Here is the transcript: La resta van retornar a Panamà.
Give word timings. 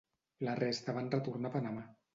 La 0.47 0.55
resta 0.61 0.97
van 0.97 1.13
retornar 1.19 1.53
a 1.55 1.59
Panamà. 1.59 1.89